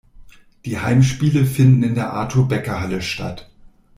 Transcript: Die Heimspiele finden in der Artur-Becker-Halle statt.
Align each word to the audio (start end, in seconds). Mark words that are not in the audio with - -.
Die 0.65 0.79
Heimspiele 0.79 1.45
finden 1.45 1.83
in 1.83 1.93
der 1.93 2.11
Artur-Becker-Halle 2.11 3.03
statt. 3.03 3.51